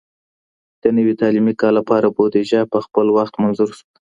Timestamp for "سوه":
3.79-3.87